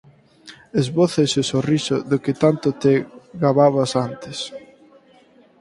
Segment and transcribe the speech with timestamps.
[0.81, 2.93] Esboza ese sorriso do que tanto te
[3.43, 4.37] gababas antes...